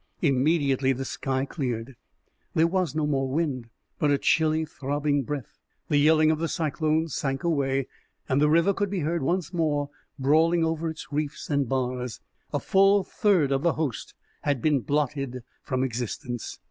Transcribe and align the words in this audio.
Immediately 0.23 0.93
the 0.93 1.05
sky 1.05 1.45
cleared. 1.45 1.95
There 2.55 2.65
was 2.65 2.95
no 2.95 3.05
more 3.05 3.29
wind, 3.29 3.69
but 3.99 4.09
a 4.09 4.17
chilly, 4.17 4.65
throbbing 4.65 5.21
breath. 5.21 5.59
The 5.89 5.99
yelling 5.99 6.31
of 6.31 6.39
the 6.39 6.47
cyclone 6.47 7.07
sank 7.07 7.43
away, 7.43 7.85
and 8.27 8.41
the 8.41 8.49
river 8.49 8.73
could 8.73 8.89
be 8.89 9.01
heard 9.01 9.21
once 9.21 9.53
more 9.53 9.91
brawling 10.17 10.65
over 10.65 10.89
its 10.89 11.09
reefs 11.11 11.51
and 11.51 11.69
bars. 11.69 12.19
A 12.51 12.59
full 12.59 13.03
third 13.03 13.51
of 13.51 13.61
the 13.61 13.73
host 13.73 14.15
had 14.41 14.59
been 14.59 14.79
blotted 14.79 15.43
from 15.61 15.83
existence. 15.83 16.57